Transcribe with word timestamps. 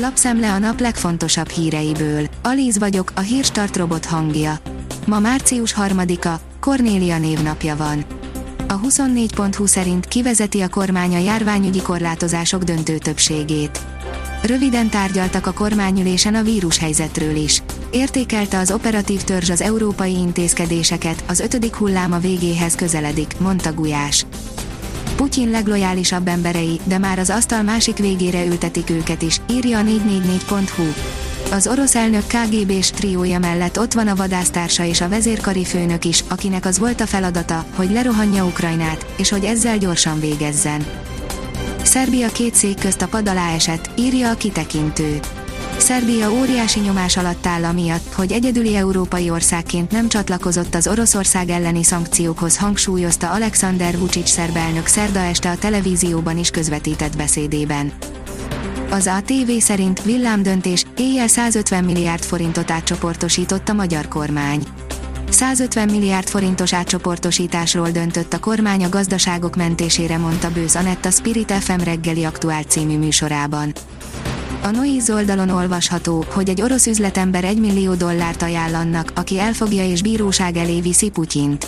Lapszemle 0.00 0.52
a 0.52 0.58
nap 0.58 0.80
legfontosabb 0.80 1.48
híreiből. 1.48 2.26
Alíz 2.42 2.78
vagyok, 2.78 3.12
a 3.14 3.20
hírstart 3.20 3.76
robot 3.76 4.04
hangja. 4.04 4.58
Ma 5.06 5.18
március 5.18 5.74
3-a, 5.78 6.28
Kornélia 6.60 7.18
névnapja 7.18 7.76
van. 7.76 8.04
A 8.68 8.80
24.20 8.80 9.66
szerint 9.66 10.06
kivezeti 10.06 10.60
a 10.60 10.68
kormány 10.68 11.14
a 11.14 11.18
járványügyi 11.18 11.82
korlátozások 11.82 12.62
döntő 12.62 12.98
többségét. 12.98 13.80
Röviden 14.42 14.88
tárgyaltak 14.88 15.46
a 15.46 15.52
kormányülésen 15.52 16.34
a 16.34 16.42
vírushelyzetről 16.42 17.36
is. 17.36 17.62
Értékelte 17.90 18.58
az 18.58 18.70
operatív 18.70 19.22
törzs 19.22 19.50
az 19.50 19.60
európai 19.60 20.16
intézkedéseket, 20.16 21.24
az 21.28 21.40
ötödik 21.40 21.74
hullám 21.74 22.12
a 22.12 22.18
végéhez 22.18 22.74
közeledik, 22.74 23.38
mondta 23.38 23.72
Gulyás. 23.72 24.26
Putyin 25.18 25.50
leglojálisabb 25.50 26.28
emberei, 26.28 26.80
de 26.84 26.98
már 26.98 27.18
az 27.18 27.30
asztal 27.30 27.62
másik 27.62 27.96
végére 27.96 28.44
ültetik 28.46 28.90
őket 28.90 29.22
is, 29.22 29.40
írja 29.50 29.78
a 29.78 29.82
444.hu. 29.82 30.84
Az 31.52 31.66
orosz 31.66 31.94
elnök 31.94 32.22
KGB-s 32.26 32.90
triója 32.90 33.38
mellett 33.38 33.78
ott 33.78 33.92
van 33.92 34.08
a 34.08 34.14
vadásztársa 34.14 34.84
és 34.84 35.00
a 35.00 35.08
vezérkari 35.08 35.64
főnök 35.64 36.04
is, 36.04 36.24
akinek 36.28 36.64
az 36.64 36.78
volt 36.78 37.00
a 37.00 37.06
feladata, 37.06 37.64
hogy 37.74 37.90
lerohanja 37.90 38.44
Ukrajnát, 38.44 39.06
és 39.16 39.28
hogy 39.28 39.44
ezzel 39.44 39.78
gyorsan 39.78 40.20
végezzen. 40.20 40.86
Szerbia 41.82 42.28
két 42.28 42.54
szék 42.54 42.78
közt 42.78 43.02
a 43.02 43.08
pad 43.08 43.28
alá 43.28 43.54
esett, 43.54 43.90
írja 43.96 44.30
a 44.30 44.36
kitekintő. 44.36 45.20
Szerbia 45.88 46.32
óriási 46.32 46.80
nyomás 46.80 47.16
alatt 47.16 47.46
áll 47.46 47.64
amiatt, 47.64 48.12
hogy 48.14 48.32
egyedüli 48.32 48.76
európai 48.76 49.30
országként 49.30 49.90
nem 49.90 50.08
csatlakozott 50.08 50.74
az 50.74 50.86
Oroszország 50.86 51.48
elleni 51.48 51.84
szankciókhoz 51.84 52.56
hangsúlyozta 52.56 53.30
Alexander 53.30 53.98
Vucic 53.98 54.30
szerb 54.30 54.56
elnök 54.56 54.86
szerda 54.86 55.18
este 55.18 55.50
a 55.50 55.56
televízióban 55.56 56.38
is 56.38 56.50
közvetített 56.50 57.16
beszédében. 57.16 57.92
Az 58.90 59.06
ATV 59.06 59.50
szerint 59.58 60.02
villámdöntés, 60.02 60.84
éjjel 60.96 61.28
150 61.28 61.84
milliárd 61.84 62.22
forintot 62.22 62.70
átcsoportosított 62.70 63.68
a 63.68 63.72
magyar 63.72 64.08
kormány. 64.08 64.62
150 65.30 65.88
milliárd 65.88 66.28
forintos 66.28 66.72
átcsoportosításról 66.72 67.90
döntött 67.90 68.32
a 68.32 68.38
kormány 68.38 68.84
a 68.84 68.88
gazdaságok 68.88 69.56
mentésére, 69.56 70.18
mondta 70.18 70.50
Bőz 70.50 70.76
Anetta 70.76 71.10
Spirit 71.10 71.52
FM 71.52 71.80
reggeli 71.80 72.24
aktuál 72.24 72.62
című 72.62 72.98
műsorában. 72.98 73.72
A 74.62 74.70
Noiz 74.70 75.10
oldalon 75.10 75.48
olvasható, 75.48 76.24
hogy 76.28 76.48
egy 76.48 76.62
orosz 76.62 76.86
üzletember 76.86 77.44
1 77.44 77.58
millió 77.58 77.94
dollárt 77.94 78.42
ajánl 78.42 78.74
annak, 78.74 79.12
aki 79.14 79.38
elfogja 79.38 79.84
és 79.84 80.02
bíróság 80.02 80.56
elé 80.56 80.80
viszi 80.80 81.08
Putyint. 81.10 81.66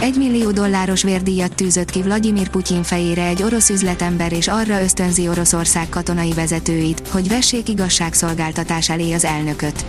1 0.00 0.16
millió 0.16 0.50
dolláros 0.50 1.02
vérdíjat 1.02 1.54
tűzött 1.54 1.90
ki 1.90 2.02
Vladimir 2.02 2.48
Putyin 2.48 2.82
fejére 2.82 3.26
egy 3.26 3.42
orosz 3.42 3.68
üzletember 3.68 4.32
és 4.32 4.48
arra 4.48 4.82
ösztönzi 4.82 5.28
Oroszország 5.28 5.88
katonai 5.88 6.32
vezetőit, 6.32 7.08
hogy 7.08 7.28
vessék 7.28 7.68
igazságszolgáltatás 7.68 8.90
elé 8.90 9.12
az 9.12 9.24
elnököt. 9.24 9.84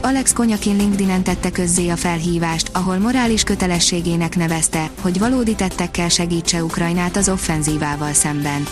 Alex 0.00 0.32
Konyakin 0.32 0.76
LinkedIn-en 0.76 1.22
tette 1.22 1.50
közzé 1.50 1.88
a 1.88 1.96
felhívást, 1.96 2.70
ahol 2.72 2.98
morális 2.98 3.42
kötelességének 3.42 4.36
nevezte, 4.36 4.90
hogy 5.00 5.18
valódi 5.18 5.54
tettekkel 5.54 6.08
segítse 6.08 6.64
Ukrajnát 6.64 7.16
az 7.16 7.28
offenzívával 7.28 8.12
szemben. 8.12 8.66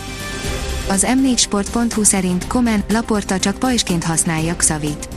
Az 0.89 1.07
m4sport.hu 1.07 2.03
szerint 2.03 2.47
Komen, 2.47 2.83
Laporta 2.89 3.39
csak 3.39 3.59
pajsként 3.59 4.03
használja 4.03 4.55
Xavit. 4.55 5.07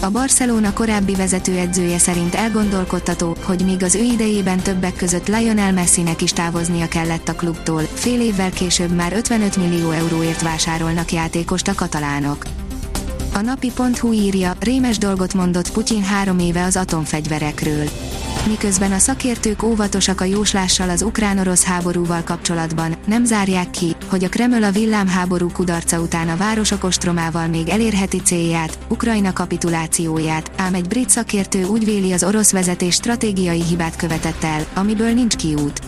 A 0.00 0.10
Barcelona 0.10 0.72
korábbi 0.72 1.14
vezetőedzője 1.14 1.98
szerint 1.98 2.34
elgondolkodtató, 2.34 3.36
hogy 3.42 3.64
míg 3.64 3.82
az 3.82 3.94
ő 3.94 4.02
idejében 4.02 4.58
többek 4.58 4.96
között 4.96 5.28
Lionel 5.28 5.72
Messinek 5.72 6.22
is 6.22 6.32
távoznia 6.32 6.88
kellett 6.88 7.28
a 7.28 7.34
klubtól, 7.34 7.82
fél 7.94 8.20
évvel 8.20 8.50
később 8.50 8.94
már 8.94 9.12
55 9.12 9.56
millió 9.56 9.90
euróért 9.90 10.42
vásárolnak 10.42 11.12
játékost 11.12 11.68
a 11.68 11.74
katalánok. 11.74 12.44
A 13.34 13.40
napi.hu 13.40 14.12
írja, 14.12 14.52
rémes 14.60 14.98
dolgot 14.98 15.34
mondott 15.34 15.72
Putyin 15.72 16.02
három 16.02 16.38
éve 16.38 16.64
az 16.64 16.76
atomfegyverekről. 16.76 17.88
Miközben 18.48 18.92
a 18.92 18.98
szakértők 18.98 19.62
óvatosak 19.62 20.20
a 20.20 20.24
jóslással 20.24 20.90
az 20.90 21.02
ukrán-orosz 21.02 21.64
háborúval 21.64 22.22
kapcsolatban, 22.22 22.96
nem 23.06 23.24
zárják 23.24 23.70
ki, 23.70 23.96
hogy 24.08 24.24
a 24.24 24.28
Kreml 24.28 24.64
a 24.64 24.70
villámháború 24.70 25.50
kudarca 25.52 26.00
után 26.00 26.28
a 26.28 26.36
városok 26.36 26.84
ostromával 26.84 27.46
még 27.46 27.68
elérheti 27.68 28.20
célját, 28.20 28.78
Ukrajna 28.88 29.32
kapitulációját, 29.32 30.50
ám 30.56 30.74
egy 30.74 30.88
brit 30.88 31.10
szakértő 31.10 31.64
úgy 31.64 31.84
véli 31.84 32.12
az 32.12 32.24
orosz 32.24 32.52
vezetés 32.52 32.94
stratégiai 32.94 33.62
hibát 33.62 33.96
követett 33.96 34.44
el, 34.44 34.66
amiből 34.74 35.12
nincs 35.12 35.36
kiút. 35.36 35.80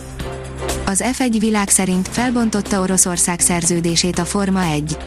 Az 0.85 1.03
F1 1.17 1.35
világ 1.39 1.69
szerint 1.69 2.07
felbontotta 2.07 2.81
Oroszország 2.81 3.39
szerződését 3.39 4.19
a 4.19 4.25
Forma 4.25 4.63
1 4.63 4.97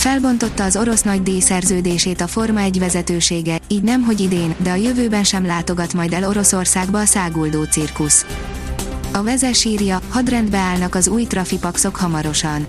felbontotta 0.00 0.64
az 0.64 0.76
orosz 0.76 1.02
nagy 1.02 1.22
díj 1.22 1.40
szerződését 1.40 2.20
a 2.20 2.26
Forma 2.26 2.60
1 2.60 2.78
vezetősége, 2.78 3.58
így 3.68 3.82
nem 3.82 4.02
hogy 4.02 4.20
idén, 4.20 4.54
de 4.58 4.70
a 4.70 4.74
jövőben 4.74 5.24
sem 5.24 5.46
látogat 5.46 5.94
majd 5.94 6.12
el 6.12 6.28
Oroszországba 6.28 6.98
a 6.98 7.04
száguldó 7.04 7.64
cirkusz. 7.64 8.26
A 9.12 9.22
vezes 9.22 9.64
írja, 9.64 10.00
hadrendbe 10.08 10.58
állnak 10.58 10.94
az 10.94 11.08
új 11.08 11.24
trafipaxok 11.24 11.96
hamarosan. 11.96 12.66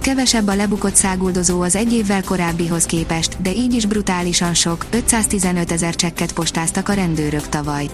Kevesebb 0.00 0.48
a 0.48 0.54
lebukott 0.54 0.94
száguldozó 0.94 1.60
az 1.60 1.76
egy 1.76 1.92
évvel 1.92 2.22
korábbihoz 2.22 2.84
képest, 2.84 3.42
de 3.42 3.52
így 3.52 3.74
is 3.74 3.86
brutálisan 3.86 4.54
sok, 4.54 4.86
515 4.90 5.72
ezer 5.72 5.94
csekket 5.94 6.32
postáztak 6.32 6.88
a 6.88 6.92
rendőrök 6.92 7.48
tavaly 7.48 7.88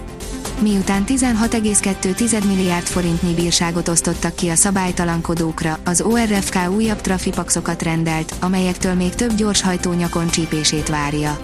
miután 0.61 1.03
16,2 1.05 2.45
milliárd 2.47 2.85
forintnyi 2.85 3.33
bírságot 3.33 3.87
osztottak 3.87 4.35
ki 4.35 4.49
a 4.49 4.55
szabálytalankodókra, 4.55 5.79
az 5.85 6.01
ORFK 6.01 6.57
újabb 6.75 7.01
trafipaxokat 7.01 7.81
rendelt, 7.81 8.35
amelyektől 8.39 8.93
még 8.93 9.15
több 9.15 9.35
gyorshajtó 9.35 9.91
nyakon 9.91 10.27
csípését 10.27 10.87
várja. 10.87 11.39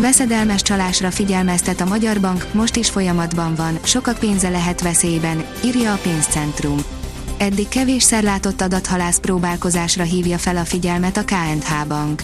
Veszedelmes 0.00 0.62
csalásra 0.62 1.10
figyelmeztet 1.10 1.80
a 1.80 1.84
Magyar 1.84 2.20
Bank, 2.20 2.46
most 2.52 2.76
is 2.76 2.90
folyamatban 2.90 3.54
van, 3.54 3.78
sokak 3.82 4.18
pénze 4.18 4.48
lehet 4.48 4.80
veszélyben, 4.80 5.44
írja 5.64 5.92
a 5.92 5.98
pénzcentrum. 6.02 7.01
Eddig 7.42 7.68
kevésszer 7.68 8.22
látott 8.22 8.60
adathalász 8.60 9.18
próbálkozásra 9.18 10.02
hívja 10.02 10.38
fel 10.38 10.56
a 10.56 10.64
figyelmet 10.64 11.16
a 11.16 11.24
KNH 11.24 11.86
Bank. 11.88 12.22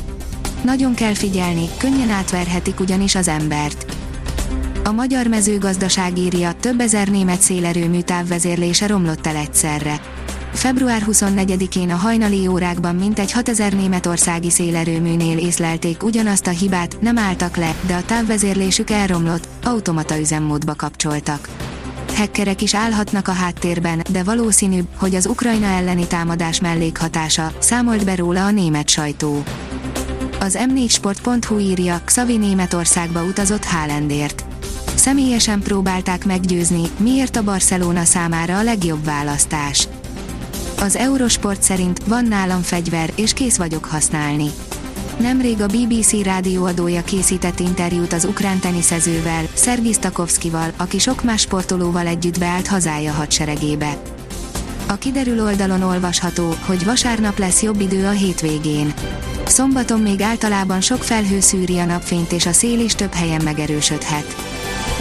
Nagyon 0.65 0.95
kell 0.95 1.15
figyelni, 1.15 1.69
könnyen 1.79 2.11
átverhetik 2.11 2.81
ugyanis 2.81 3.15
az 3.15 3.29
embert 3.29 3.87
a 4.85 4.93
magyar 4.93 5.27
mezőgazdaság 5.27 6.19
írja, 6.19 6.53
több 6.53 6.81
ezer 6.81 7.09
német 7.09 7.41
szélerőmű 7.41 8.01
távvezérlése 8.01 8.87
romlott 8.87 9.27
el 9.27 9.37
egyszerre. 9.37 10.01
Február 10.53 11.03
24-én 11.11 11.91
a 11.91 11.97
hajnali 11.97 12.47
órákban 12.47 12.95
mintegy 12.95 13.33
6000 13.33 13.73
németországi 13.73 14.51
szélerőműnél 14.51 15.39
észlelték 15.39 16.03
ugyanazt 16.03 16.47
a 16.47 16.51
hibát, 16.51 17.01
nem 17.01 17.19
álltak 17.19 17.57
le, 17.57 17.75
de 17.87 17.95
a 17.95 18.05
távvezérlésük 18.05 18.91
elromlott, 18.91 19.49
automata 19.63 20.19
üzemmódba 20.19 20.75
kapcsoltak. 20.75 21.49
Hekkerek 22.19 22.63
is 22.63 22.75
állhatnak 22.75 23.29
a 23.29 23.33
háttérben, 23.33 24.03
de 24.11 24.23
valószínűbb, 24.23 24.87
hogy 24.97 25.15
az 25.15 25.27
Ukrajna 25.27 25.67
elleni 25.67 26.07
támadás 26.07 26.61
mellékhatása, 26.61 27.53
számolt 27.59 28.05
be 28.05 28.15
róla 28.15 28.45
a 28.45 28.51
német 28.51 28.89
sajtó. 28.89 29.43
Az 30.41 30.59
m4sport.hu 30.61 31.59
írja, 31.59 32.01
Xavi 32.05 32.37
Németországba 32.37 33.23
utazott 33.23 33.65
Haalandért 33.65 34.45
Személyesen 34.95 35.61
próbálták 35.61 36.25
meggyőzni, 36.25 36.83
miért 36.97 37.37
a 37.37 37.43
Barcelona 37.43 38.05
számára 38.05 38.59
a 38.59 38.63
legjobb 38.63 39.05
választás. 39.05 39.89
Az 40.81 40.97
Eurosport 40.97 41.63
szerint 41.63 42.05
van 42.05 42.25
nálam 42.25 42.63
fegyver, 42.63 43.13
és 43.15 43.33
kész 43.33 43.57
vagyok 43.57 43.85
használni. 43.85 44.51
Nemrég 45.19 45.61
a 45.61 45.67
BBC 45.67 46.23
rádióadója 46.23 47.03
készített 47.03 47.61
interjút 47.61 48.13
az 48.13 48.25
ukrán 48.25 48.59
teniszezővel, 48.59 49.45
Szergi 49.55 49.93
Stakovskival, 49.93 50.73
aki 50.77 50.99
sok 50.99 51.25
más 51.25 51.41
sportolóval 51.41 52.07
együtt 52.07 52.39
beállt 52.39 52.67
hazája 52.67 53.13
hadseregébe. 53.13 53.97
A 54.89 54.95
kiderül 54.95 55.43
oldalon 55.43 55.83
olvasható, 55.83 56.55
hogy 56.67 56.85
vasárnap 56.85 57.39
lesz 57.39 57.63
jobb 57.63 57.81
idő 57.81 58.07
a 58.07 58.11
hétvégén. 58.11 58.95
Szombaton 59.47 60.01
még 60.01 60.21
általában 60.21 60.81
sok 60.81 61.03
felhő 61.03 61.41
szűri 61.41 61.79
a 61.79 61.85
napfényt 61.85 62.33
és 62.33 62.47
a 62.47 62.53
szél 62.53 62.81
is 62.81 62.95
több 62.95 63.13
helyen 63.13 63.43
megerősödhet. 63.45 64.37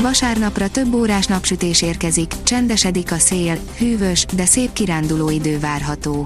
Vasárnapra 0.01 0.69
több 0.69 0.93
órás 0.93 1.25
napsütés 1.25 1.81
érkezik, 1.81 2.31
csendesedik 2.43 3.11
a 3.11 3.17
szél, 3.17 3.57
hűvös, 3.77 4.25
de 4.25 4.45
szép 4.45 4.73
kiránduló 4.73 5.29
idő 5.29 5.59
várható. 5.59 6.25